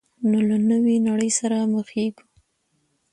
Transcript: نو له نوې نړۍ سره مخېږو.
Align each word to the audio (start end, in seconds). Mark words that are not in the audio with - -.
نو 0.29 0.39
له 0.49 0.57
نوې 0.69 0.95
نړۍ 1.07 1.31
سره 1.39 1.57
مخېږو. 1.73 2.23